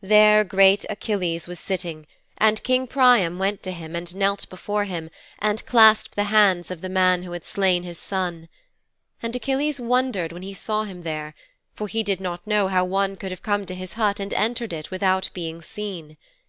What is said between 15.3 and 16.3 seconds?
being seen.